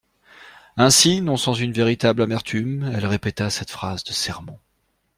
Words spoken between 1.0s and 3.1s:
non sans une véritable amertume, elle